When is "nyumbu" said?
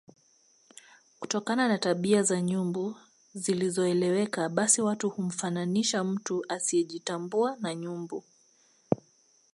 2.41-2.95, 7.75-8.23